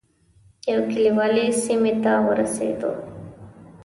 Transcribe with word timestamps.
یو 0.71 0.79
کلیوالي 0.91 1.47
سیمې 1.63 1.93
ته 2.03 2.11
ورسېدو. 2.27 2.91